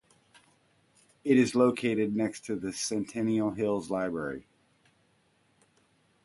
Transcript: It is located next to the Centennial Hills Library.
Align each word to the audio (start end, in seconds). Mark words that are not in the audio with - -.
It 1.23 1.37
is 1.37 1.53
located 1.53 2.15
next 2.15 2.43
to 2.45 2.55
the 2.55 2.73
Centennial 2.73 3.51
Hills 3.51 3.91
Library. 3.91 4.47